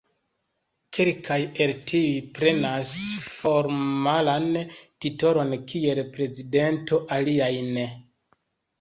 Kelkaj 0.97 1.37
el 1.65 1.73
tiuj 1.91 2.15
prenas 2.39 2.95
formalan 3.27 4.51
titolon 4.73 5.57
kiel 5.71 6.05
"prezidento", 6.19 7.05
aliaj 7.21 7.55
ne. 7.73 7.91